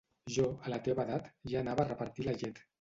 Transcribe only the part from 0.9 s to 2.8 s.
edat, ja anava a repartir la llet.